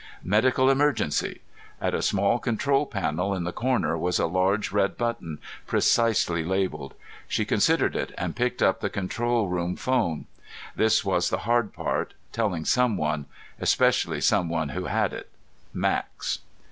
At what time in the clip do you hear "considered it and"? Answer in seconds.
7.45-8.35